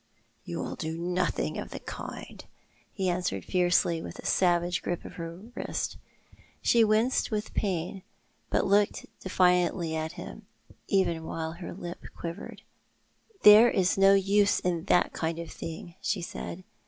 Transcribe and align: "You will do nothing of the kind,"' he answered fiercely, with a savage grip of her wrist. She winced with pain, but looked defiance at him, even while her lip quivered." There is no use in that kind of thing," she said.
"You 0.45 0.57
will 0.57 0.75
do 0.75 0.97
nothing 0.97 1.59
of 1.59 1.69
the 1.69 1.79
kind,"' 1.79 2.45
he 2.91 3.07
answered 3.07 3.45
fiercely, 3.45 4.01
with 4.01 4.17
a 4.17 4.25
savage 4.25 4.81
grip 4.81 5.05
of 5.05 5.13
her 5.13 5.39
wrist. 5.53 5.97
She 6.63 6.83
winced 6.83 7.29
with 7.29 7.53
pain, 7.53 8.01
but 8.49 8.65
looked 8.65 9.05
defiance 9.19 9.75
at 9.93 10.13
him, 10.13 10.47
even 10.87 11.23
while 11.23 11.51
her 11.51 11.71
lip 11.71 11.99
quivered." 12.15 12.63
There 13.43 13.69
is 13.69 13.95
no 13.95 14.15
use 14.15 14.59
in 14.59 14.85
that 14.85 15.13
kind 15.13 15.37
of 15.37 15.51
thing," 15.51 15.93
she 16.01 16.23
said. 16.23 16.63